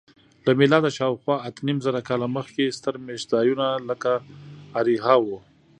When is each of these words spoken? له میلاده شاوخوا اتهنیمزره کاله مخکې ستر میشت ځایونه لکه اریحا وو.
له 0.45 0.51
میلاده 0.59 0.89
شاوخوا 0.97 1.35
اتهنیمزره 1.47 2.01
کاله 2.09 2.27
مخکې 2.37 2.75
ستر 2.77 2.95
میشت 3.05 3.25
ځایونه 3.33 3.67
لکه 3.89 4.11
اریحا 4.79 5.15
وو. 5.23 5.37